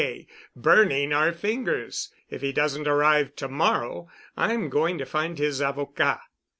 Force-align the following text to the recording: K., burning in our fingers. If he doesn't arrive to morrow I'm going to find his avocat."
K., 0.01 0.25
burning 0.55 1.11
in 1.11 1.13
our 1.13 1.31
fingers. 1.31 2.11
If 2.27 2.41
he 2.41 2.51
doesn't 2.51 2.87
arrive 2.87 3.35
to 3.35 3.47
morrow 3.47 4.09
I'm 4.35 4.67
going 4.67 4.97
to 4.97 5.05
find 5.05 5.37
his 5.37 5.61
avocat." 5.61 6.21